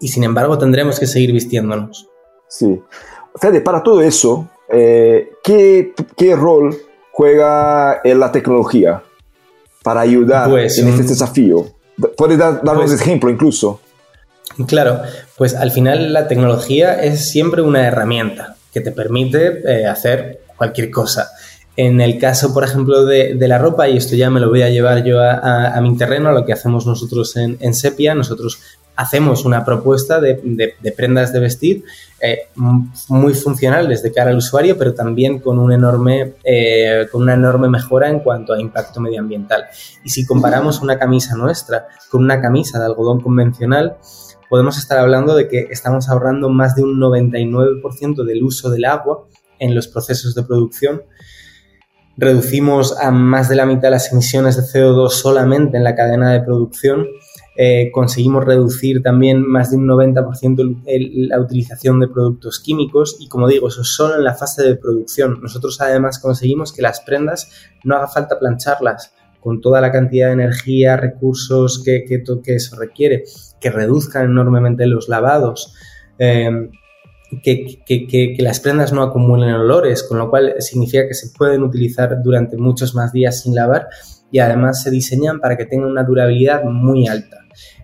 [0.00, 2.08] Y sin embargo, tendremos que seguir vistiéndonos.
[2.48, 2.80] Sí.
[3.36, 6.76] Fede, para todo eso, eh, ¿qué, ¿qué, rol
[7.12, 9.02] juega la tecnología
[9.82, 11.66] para ayudar pues, en este desafío?
[12.16, 13.80] ¿Puedes dar, darnos pues, ejemplo incluso?
[14.66, 15.00] Claro,
[15.36, 20.90] pues al final la tecnología es siempre una herramienta que te permite eh, hacer cualquier
[20.90, 21.30] cosa.
[21.76, 24.68] En el caso, por ejemplo, de, la ropa, y esto ya me lo voy a
[24.68, 28.60] llevar yo a, mi terreno, lo que hacemos nosotros en, en, Sepia, nosotros
[29.00, 31.84] hacemos una propuesta de, prendas de vestir
[32.20, 32.48] eh,
[33.08, 35.58] muy funcionales de cara al usuario, pero también eh, con
[37.22, 39.64] una enorme mejora en cuanto a impacto medioambiental.
[40.04, 43.96] Y si comparamos una camisa nuestra con una camisa de algodón convencional,
[44.50, 49.24] podemos estar hablando de que estamos ahorrando más de un 99% del uso del agua
[49.58, 51.04] en los procesos de producción.
[52.18, 56.42] Reducimos a más de la mitad las emisiones de CO2 solamente en la cadena de
[56.42, 57.06] producción
[57.56, 60.82] eh, conseguimos reducir también más de un 90%
[61.28, 65.40] la utilización de productos químicos y como digo, eso solo en la fase de producción.
[65.42, 67.50] Nosotros además conseguimos que las prendas
[67.84, 73.24] no haga falta plancharlas con toda la cantidad de energía, recursos que, que, eso requiere,
[73.60, 75.74] que reduzcan enormemente los lavados.
[76.18, 76.70] Em,
[77.42, 82.22] que, que, las prendas no acumulen olores, con lo cual significa que se pueden utilizar
[82.22, 83.88] durante muchos más días sin lavar
[84.30, 87.40] y además se diseñan para que tengan una durabilidad muy alta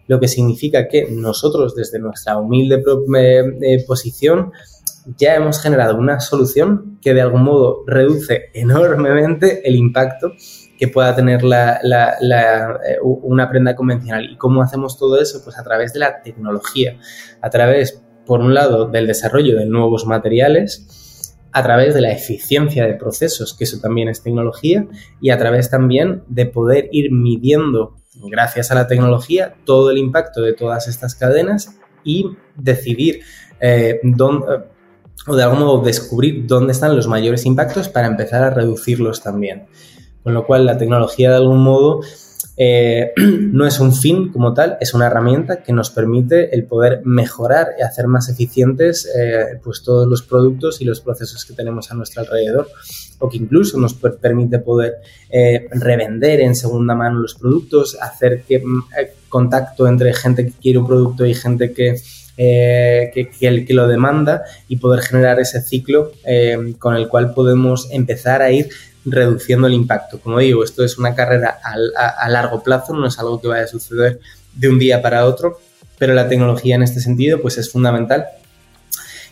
[0.06, 2.82] lo que significa que nosotros desde nuestra humilde
[3.18, 4.52] eh, eh, posición
[5.16, 10.32] ya hemos generado una solución que de algún modo reduce enormemente el impacto
[10.78, 14.30] que pueda tener eh, una prenda convencional.
[14.30, 15.42] ¿Y cómo hacemos todo eso?
[15.42, 16.98] Pues a través de la tecnología,
[17.40, 21.05] a través, por un lado, del desarrollo de nuevos materiales,
[21.52, 24.86] a través de la eficiencia de procesos, que eso también es tecnología,
[25.20, 30.42] y a través también de poder ir midiendo gracias a la tecnología, todo el impacto
[30.42, 33.20] de todas estas cadenas y decidir
[33.60, 34.46] eh, dónde,
[35.26, 39.66] o de algún modo descubrir dónde están los mayores impactos para empezar a reducirlos también.
[40.22, 42.00] Con lo cual la tecnología de algún modo
[42.56, 47.02] eh, no es un fin como tal, es una herramienta que nos permite el poder
[47.04, 51.90] mejorar y hacer más eficientes eh, pues todos los productos y los procesos que tenemos
[51.90, 52.68] a nuestro alrededor.
[53.18, 54.96] O que incluso nos permite poder
[55.30, 58.80] eh, revender en segunda mano los productos, hacer mm,
[59.28, 61.96] contacto entre gente que quiere un producto y gente que,
[62.36, 63.30] que,
[63.66, 66.12] que, lo demanda y poder generar ese ciclo
[66.78, 68.68] con el cual podemos empezar a ir
[69.06, 70.18] reduciendo el impacto.
[70.20, 73.68] Como digo, esto es una carrera a, largo plazo, no es algo que vaya a
[73.68, 74.20] suceder
[74.54, 75.58] de un día para otro,
[75.98, 78.26] pero la tecnología en este sentido pues es fundamental.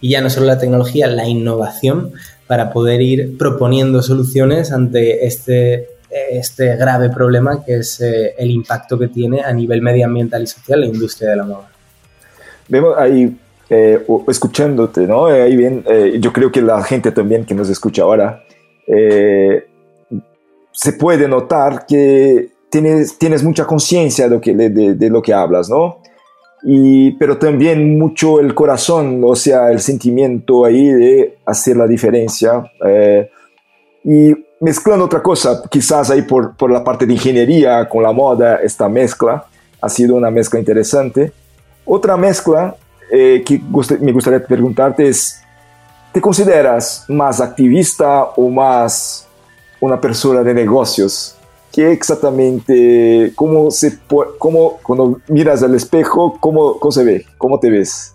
[0.00, 2.12] Y ya no solo la tecnología, la innovación
[2.46, 8.98] para poder ir proponiendo soluciones ante este, este grave problema que es eh, el impacto
[8.98, 11.70] que tiene a nivel medioambiental y social la industria de la moda.
[12.68, 13.36] Vemos ahí,
[13.70, 15.26] eh, escuchándote, ¿no?
[15.26, 18.44] Ahí bien, eh, yo creo que la gente también que nos escucha ahora
[18.86, 19.66] eh,
[20.72, 25.98] se puede notar que tienes, tienes mucha conciencia de, de, de, lo que hablas, ¿no?
[26.64, 32.64] y, pero también mucho el corazón, o sea, el sentimiento ahí de hacer la diferencia.
[32.86, 33.30] Eh,
[34.02, 38.56] y mezclando otra cosa, quizás ahí por, por, la parte de ingeniería con la moda,
[38.56, 39.44] esta mezcla
[39.80, 41.32] ha sido una mezcla interesante.
[41.84, 42.74] Otra mezcla
[43.12, 43.60] eh, que
[44.00, 45.42] me gustaría preguntarte es,
[46.14, 49.26] ¿te consideras más activista o más
[49.80, 51.34] una persona de negocios?
[51.72, 53.98] ¿Qué exactamente, cómo se,
[54.38, 58.12] cómo, cuando miras al espejo, cómo, cómo se ve, cómo te ves?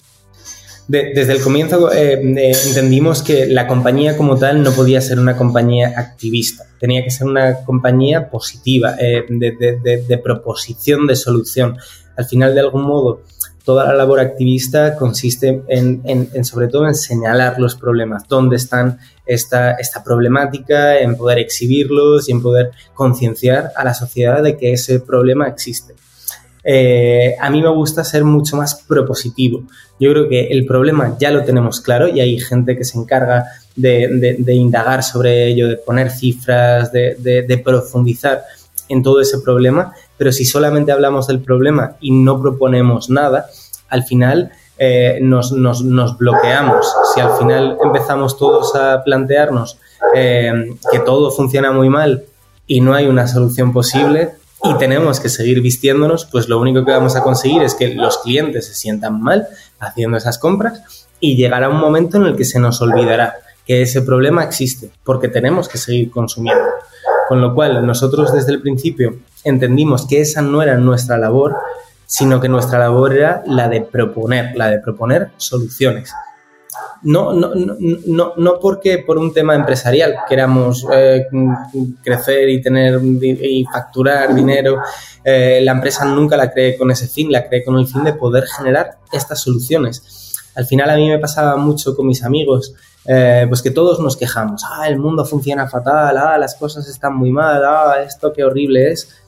[0.88, 5.38] desde el comienzo eh, eh, entendimos que la compañía como tal no podía ser una
[5.38, 11.78] compañía activista, tenía que ser una compañía positiva, eh, de, de, proposición de solución.
[12.18, 13.22] Al final, de algún modo,
[13.70, 19.74] toda la labor activista consiste en, sobre todo en señalar los problemas, dónde están esta,
[19.74, 25.02] esta problemática, en poder exhibirlos y en poder concienciar a la sociedad de que ese
[25.02, 25.94] problema existe.
[26.64, 29.62] Eh, a mí me gusta ser mucho más propositivo.
[30.00, 33.46] Yo creo que el problema ya lo tenemos claro y hay gente que se encarga
[33.76, 38.42] de, indagar sobre ello, de poner cifras, de, profundizar
[38.88, 43.48] en todo ese problema, pero si solamente hablamos del problema y no proponemos nada,
[43.88, 45.52] al final eh, nos,
[46.18, 46.94] bloqueamos.
[47.16, 49.80] Si al final empezamos todos a plantearnos
[50.14, 52.26] eh, que todo funciona muy mal
[52.68, 56.92] y no hay una solución posible y tenemos que seguir vistiéndonos, pues lo único que
[56.92, 59.48] vamos a conseguir es que los clientes se sientan mal
[59.80, 64.02] haciendo esas compras y llegará un momento en el que se nos olvidará que ese
[64.02, 66.66] problema existe porque tenemos que seguir consumiendo.
[67.30, 71.56] Con lo cual, nosotros desde el principio entendimos que esa no era nuestra labor,
[72.06, 76.12] sino que nuestra labor era la de proponer, la de proponer soluciones.
[77.02, 81.28] No, no, no, no, porque por un tema empresarial queramos eh,
[82.04, 84.80] crecer y tener y facturar dinero.
[85.24, 88.14] Eh, la empresa nunca la cree con ese fin, la cree con el fin de
[88.14, 90.36] poder generar estas soluciones.
[90.56, 92.74] Al final a mí me pasaba mucho con mis amigos,
[93.06, 97.16] eh, pues que todos nos quejamos, ah, el mundo funciona fatal, ah, las cosas están
[97.16, 99.19] muy mal, ah, esto qué horrible es.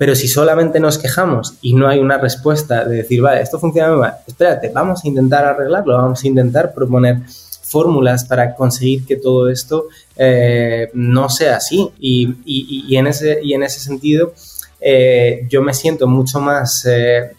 [0.00, 3.94] Pero si solamente nos quejamos y no hay una respuesta de decir, vale, esto funciona
[3.94, 7.18] mal, espérate, vamos a intentar arreglarlo, vamos a intentar proponer
[7.62, 11.90] fórmulas para conseguir que todo esto eh, no sea así.
[12.00, 14.32] Y, en ese, y en ese sentido,
[14.80, 16.86] eh, yo me siento mucho más...
[16.86, 17.32] Eh,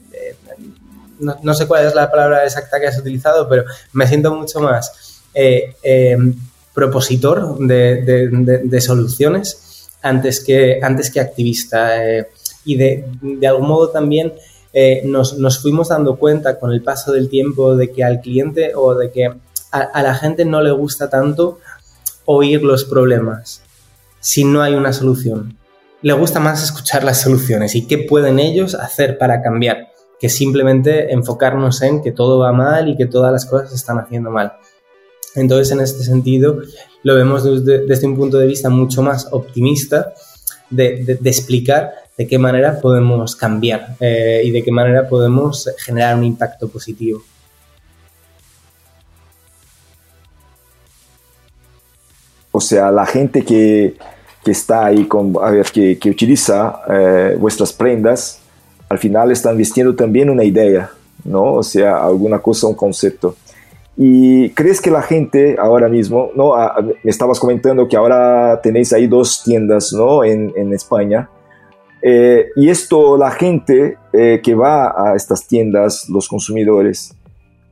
[1.19, 4.91] no, sé cuál es la palabra exacta que has utilizado, pero me siento mucho más
[6.75, 11.97] propositor de, soluciones antes que, antes que activista
[12.65, 13.05] y de,
[13.47, 14.33] algún modo también
[14.73, 18.95] eh, nos, fuimos dando cuenta con el paso del tiempo de que al cliente o
[18.95, 19.33] de que
[19.71, 21.59] a, la gente no le gusta tanto
[22.25, 23.63] oír los problemas
[24.19, 25.57] si no hay una solución.
[26.01, 31.11] Le gusta más escuchar las soluciones y qué pueden ellos hacer para cambiar, que simplemente
[31.11, 34.53] enfocarnos en que todo va mal y que todas las cosas se están haciendo mal.
[35.35, 36.59] Entonces, en este sentido,
[37.03, 40.13] lo vemos desde, un punto de vista mucho más optimista
[40.69, 46.23] de explicar de qué manera podemos cambiar eh, y de qué manera podemos generar un
[46.23, 47.21] impacto positivo.
[52.51, 53.95] O sea, la gente que,
[54.45, 58.41] está ahí, con, a ver, que, utiliza eh, vuestras prendas,
[58.89, 60.91] al final están vistiendo también una idea,
[61.23, 61.53] ¿no?
[61.53, 63.35] O sea, alguna cosa, un concepto.
[63.95, 66.55] ¿Y crees que la gente ahora mismo, ¿no?
[66.55, 70.23] Ah, me estabas comentando que ahora tenéis ahí dos tiendas, ¿no?
[70.23, 71.29] En, en España.
[72.01, 77.15] Eh, y esto la gente eh, que va a estas tiendas, los consumidores,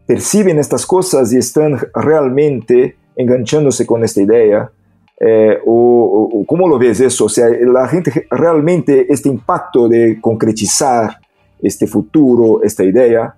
[0.06, 4.72] perciben estas cosas y están realmente enganchándose con esta idea.
[5.20, 7.26] Eh, o, ¿Cómo lo ves eso?
[7.26, 11.18] O sea, la gente realmente, este impacto de concretizar
[11.62, 13.36] este futuro, esta idea,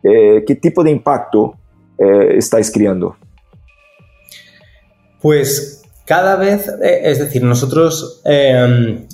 [0.00, 1.54] ¿qué tipo de impacto
[1.98, 3.16] estáis creando?
[5.20, 9.06] Pues cada vez, eh, es decir, nosotros, em,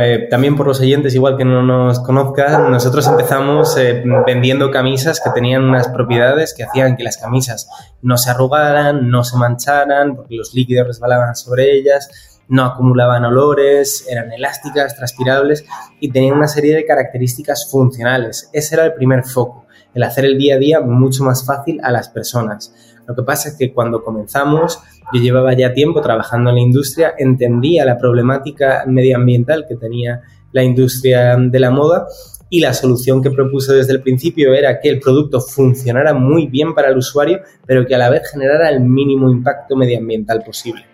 [0.00, 5.20] eh, también por los oyentes, igual que no nos conozcan, nosotros empezamos eh, vendiendo camisas
[5.20, 7.68] que tenían unas propiedades que hacían que las camisas
[8.02, 14.04] no se arrugaran, no se mancharan, porque los líquidos resbalaban sobre ellas, no acumulaban olores,
[14.10, 15.64] eran elásticas, transpirables
[16.00, 18.50] y tenían una serie de características funcionales.
[18.52, 21.92] Ese era el primer foco, el hacer el día a día mucho más fácil a
[21.92, 22.74] las personas.
[23.06, 24.80] Lo que pasa es que cuando comenzamos,
[25.12, 30.62] yo llevaba ya tiempo trabajando en la industria, entendía la problemática medioambiental que tenía la
[30.62, 32.06] industria de la moda
[32.48, 36.74] y la solución que propuse desde el principio era que el producto funcionara muy bien
[36.74, 40.86] para el usuario, pero que a la vez generara el mínimo impacto medioambiental posible.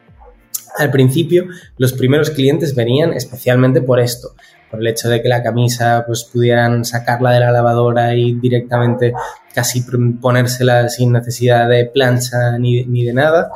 [0.79, 1.45] Al principio,
[1.77, 4.31] los primeros clientes venían especialmente por esto,
[4.71, 9.13] por el hecho de que la camisa pues pudieran sacarla de la lavadora y directamente
[9.53, 9.85] casi
[10.21, 13.51] ponérsela sin necesidad de plancha ni, ni de nada,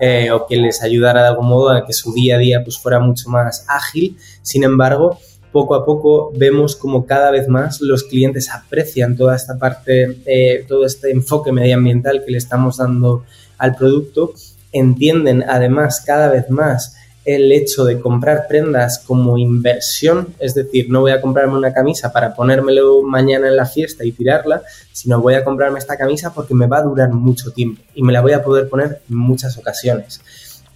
[0.00, 2.78] eh, o que les ayudara de algún modo a que su día a día pues
[2.78, 4.16] fuera mucho más ágil.
[4.42, 5.18] Sin embargo,
[5.52, 10.64] poco a poco vemos como cada vez más los clientes aprecian toda esta parte, eh,
[10.66, 13.24] todo este enfoque medioambiental que le estamos dando
[13.56, 14.34] al producto,
[14.72, 16.96] entienden además cada vez más
[17.26, 22.12] el hecho de comprar prendas como inversión, es decir, no voy a comprarme una camisa
[22.12, 24.62] para ponérmelo mañana en la fiesta y tirarla,
[24.92, 28.12] sino voy a comprarme esta camisa porque me va a durar mucho tiempo y me
[28.12, 30.20] la voy a poder poner en muchas ocasiones.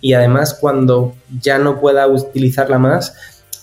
[0.00, 3.14] Y además cuando ya no pueda utilizarla más,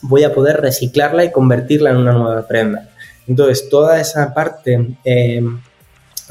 [0.01, 2.89] voy a poder reciclarla y convertirla en una nueva prenda.
[3.27, 5.43] Entonces, toda esa parte eh,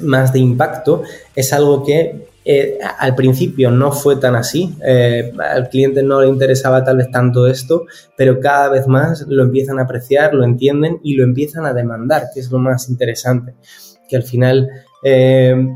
[0.00, 1.02] más de impacto
[1.34, 6.28] es algo que eh, al principio no fue tan así, eh, al cliente no le
[6.28, 7.86] interesaba tal vez tanto esto,
[8.16, 12.28] pero cada vez más lo empiezan a apreciar, lo entienden y lo empiezan a demandar,
[12.32, 13.54] que es lo más interesante,
[14.08, 14.70] que al final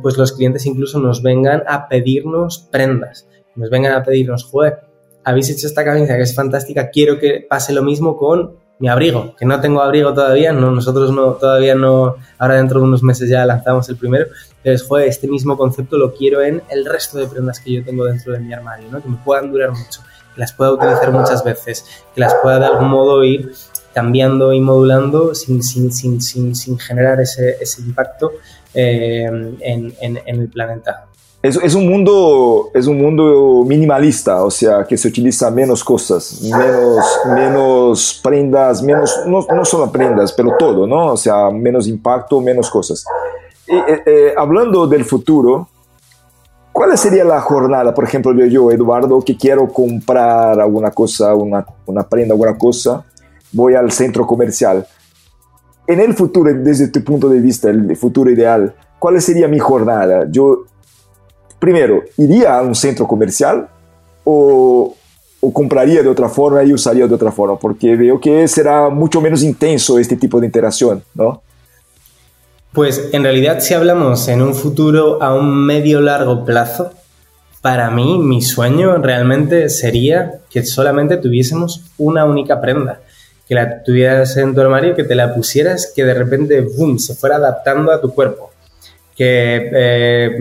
[0.03, 4.81] pues los clientes incluso nos vengan a pedirnos prendas, nos vengan a pedirnos, joder,
[5.25, 9.37] habéis hecho esta camisa que es fantástica, quiero que pase lo mismo con mi abrigo,
[9.37, 13.29] que no tengo abrigo todavía, no, nosotros no, todavía no, ahora dentro de unos meses
[13.29, 14.27] ya lanzamos el primero,
[14.63, 18.07] pero joder, este mismo concepto lo quiero en el resto de prendas que yo tengo
[18.07, 19.03] dentro de mi armario, ¿no?
[19.03, 20.01] que me puedan durar mucho,
[20.35, 23.53] que las pueda utilizar muchas veces, que las pueda de algún modo ir
[23.93, 28.33] cambiando y modulando sin, sin, sin, sin generar ese, ese impacto
[28.73, 29.25] eh,
[29.61, 31.10] en, en, en el planeta.
[31.43, 37.21] Es, un mundo, es un mundo minimalista, o sea, que se utiliza menos cosas, menos,
[37.35, 41.13] menos prendas, menos, no, solo prendas, pero todo, ¿no?
[41.13, 43.07] O sea, menos impacto, menos cosas.
[43.67, 45.67] Eh, eh, hablando del futuro,
[46.73, 52.07] ¿cuál sería la jornada, por ejemplo, yo, Eduardo, que quiero comprar alguna cosa, una, una
[52.07, 53.03] prenda, alguna cosa,
[53.51, 54.87] voy al centro comercial?
[55.87, 60.27] En el futuro, desde tu punto de vista, el futuro ideal, ¿cuál sería mi jornada?
[60.31, 60.67] Yo
[61.61, 63.69] primero, ¿iría a un centro comercial
[64.25, 64.97] o,
[65.53, 67.59] compraría de otra forma y usaría de otra forma?
[67.59, 71.43] Porque veo que será mucho menos intenso este tipo de interacción, ¿no?
[72.73, 76.93] Pues en realidad si hablamos en un futuro a un medio largo plazo,
[77.61, 83.01] para mí mi sueño realmente sería que solamente tuviésemos una única prenda,
[83.49, 87.15] que la tuvieras en tu armario, que te la pusieras, que de repente, boom, se
[87.15, 88.50] fuera adaptando a tu cuerpo
[89.21, 90.39] que eh,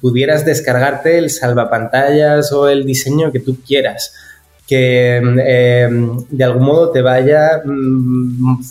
[0.00, 4.14] pudieras descargarte el salvapantallas o el diseño que tú quieras,
[4.66, 5.88] que eh,
[6.30, 8.62] de algún modo te vaya mm,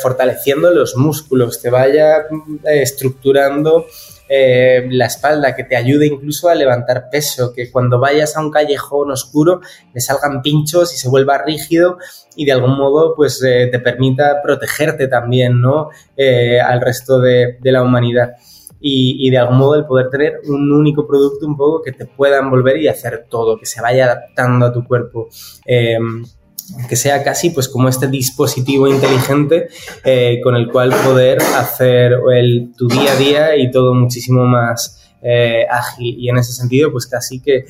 [0.00, 3.84] fortaleciendo los músculos, te vaya mm, estructurando
[4.30, 8.50] eh, la espalda, que te ayude incluso a levantar peso, que cuando vayas a un
[8.50, 9.60] callejón oscuro
[9.92, 11.98] le salgan pinchos y se vuelva rígido
[12.34, 15.90] y de algún modo pues te permita protegerte también ¿no?
[16.64, 18.36] al resto de la humanidad
[18.80, 22.38] y, de algún modo el poder tener un único producto un poco que te pueda
[22.38, 25.28] envolver y hacer todo, que se vaya adaptando a tu cuerpo.
[25.64, 26.24] Em,
[26.88, 29.68] que sea casi pues como este dispositivo inteligente
[30.04, 35.12] eh, con el cual poder hacer el, tu día a día y todo muchísimo más
[35.22, 37.66] eh, ágil y en ese sentido pues casi que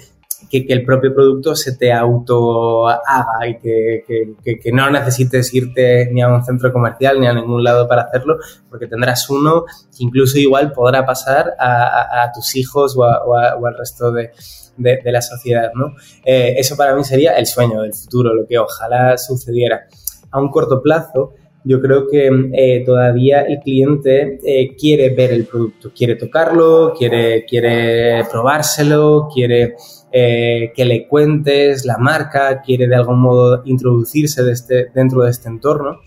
[0.50, 6.22] que, el propio producto se te auto haga y que, que, no necesites irte ni
[6.22, 8.38] a un centro comercial ni a ningún lado para hacerlo,
[8.68, 13.76] porque tendrás uno que incluso igual podrá pasar a, a, tus hijos o, o, al
[13.76, 14.30] resto de,
[14.76, 15.70] de, la sociedad.
[15.74, 15.94] ¿no?
[16.24, 19.86] Eh, eso para mí sería el sueño del futuro, lo que ojalá sucediera.
[20.30, 21.34] A un corto plazo,
[21.64, 27.44] yo creo que eh, todavía el cliente eh, quiere ver el producto, quiere tocarlo, quiere,
[27.44, 29.74] quiere probárselo, quiere
[30.18, 35.50] eh, que le cuentes la marca, quiere de algún modo introducirse este, dentro de este
[35.50, 36.00] entorno.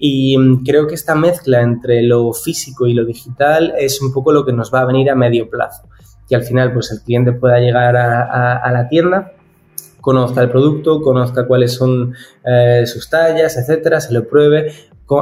[0.00, 4.32] Y mm, creo que esta mezcla entre lo físico y lo digital es un poco
[4.32, 5.88] lo que nos va a venir a medio plazo.
[6.28, 9.35] Que al final pues el cliente pueda llegar a la tienda,
[10.06, 14.72] conozca el producto, conozca cuáles son eh, sus tallas, etcétera, se lo pruebe,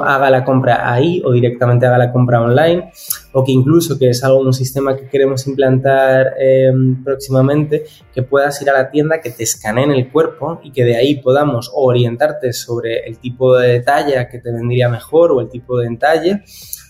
[0.05, 2.93] haga la compra ahí o directamente haga la compra online
[3.33, 8.61] o que incluso, que es algo, un sistema que queremos implantar em, próximamente, que puedas
[8.61, 12.53] ir a la tienda, que te escaneen el cuerpo y que de ahí podamos orientarte
[12.53, 16.43] sobre el tipo de talla que te vendría mejor o el tipo de entalle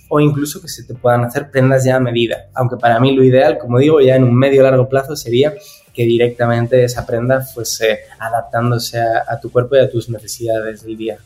[0.09, 2.49] o incluso que se te puedan hacer prendas ya a medida.
[2.55, 5.55] Aunque para mí lo ideal, como digo, ya en un medio largo plazo sería
[5.95, 11.19] que directamente esa prenda fuese adaptándose a, tu cuerpo y a tus necesidades del día.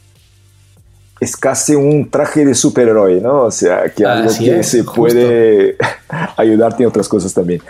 [1.20, 3.44] es casi un traje de superhéroe, ¿no?
[3.44, 5.76] O sea, que algo que se puede
[6.36, 7.60] ayudarte en otras cosas también.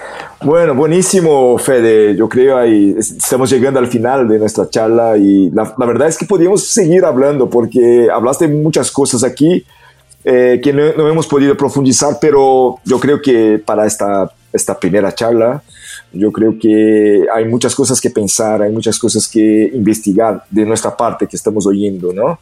[0.43, 2.15] Bueno, buenísimo, Fede.
[2.15, 6.27] Yo creo ahí estamos llegando al final de nuestra charla y la, verdad es que
[6.27, 9.65] podríamos seguir hablando porque hablaste muchas cosas aquí
[10.25, 15.15] eh, que no, no, hemos podido profundizar, pero yo creo que para esta, esta primera
[15.15, 15.63] charla,
[16.13, 20.97] yo creo que hay muchas cosas que pensar, hay muchas cosas que investigar de nuestra
[20.97, 22.39] parte que estamos oyendo, ¿no?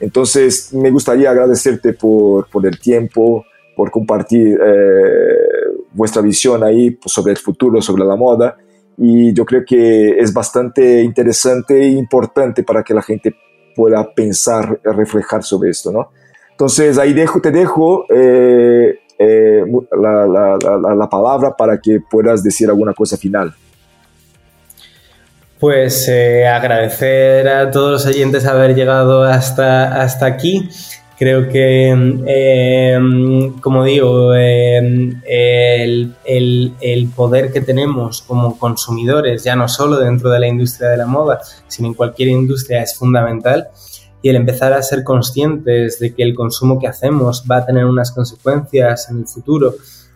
[0.00, 3.44] Entonces, me gustaría agradecerte por, por el tiempo,
[3.76, 5.50] por compartir eh,
[5.92, 8.56] vuestra visión ahí sobre el futuro, sobre la moda.
[8.96, 13.34] Y yo creo que es bastante interesante e importante para que la gente
[13.74, 16.10] pueda pensar, reflejar sobre esto, ¿no?
[16.50, 19.62] Entonces, ahí dejo, te dejo eh, eh,
[20.00, 23.54] la, la, la palabra para que puedas decir alguna cosa final.
[25.58, 30.70] Pues eh, agradecer a todos los oyentes haber llegado hasta, hasta aquí.
[31.18, 39.68] Creo que, em, como digo, em, el, el, poder que tenemos como consumidores, ya no
[39.68, 43.68] solo dentro de la industria de la moda, sino en cualquier industria, es fundamental.
[44.22, 47.86] Y el empezar a ser conscientes de que el consumo que hacemos va a tener
[47.86, 49.74] unas consecuencias en el futuro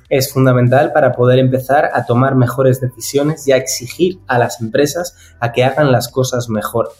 [0.08, 5.16] es fundamental para poder empezar a tomar mejores decisiones y a exigir a las empresas
[5.40, 6.92] a que hagan las cosas mejor.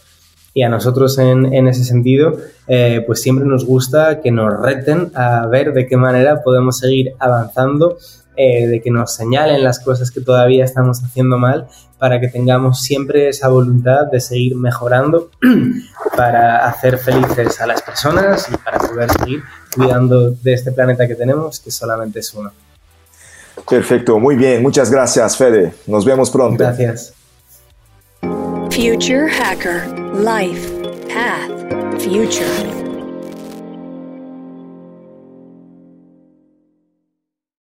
[0.53, 2.37] Y a nosotros en, ese sentido,
[2.67, 7.13] eh, pues siempre nos gusta que nos reten a ver de qué manera podemos seguir
[7.19, 7.97] avanzando,
[8.37, 11.67] eh, de que nos señalen las cosas que todavía estamos haciendo mal,
[12.05, 15.31] para que tengamos siempre esa voluntad de seguir mejorando,
[16.15, 19.41] para hacer felices a las personas y para poder seguir
[19.75, 22.51] cuidando de este planeta que tenemos, que solamente es uno.
[23.67, 24.61] Perfecto, muy bien.
[24.61, 25.73] Muchas gracias, Fede.
[25.87, 26.63] Nos vemos pronto.
[26.63, 27.11] Gracias.
[28.69, 29.87] Future Hacker
[30.19, 30.69] Life
[31.07, 32.74] Path Future.